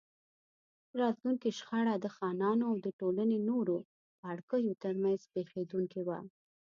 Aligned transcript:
راتلونکې 1.01 1.49
شخړه 1.59 1.95
د 1.99 2.05
خانانو 2.15 2.63
او 2.71 2.77
د 2.85 2.87
ټولنې 2.99 3.37
نورو 3.49 3.75
پاړکیو 4.19 4.79
ترمنځ 4.83 5.19
پېښېدونکې 5.33 6.01
وه. 6.07 6.19